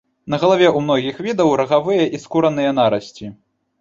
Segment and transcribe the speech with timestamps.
[0.33, 3.35] На галаве ў многіх відаў рагавыя і скураныя нарасці.